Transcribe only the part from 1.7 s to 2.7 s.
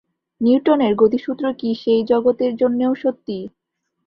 সেই জগতের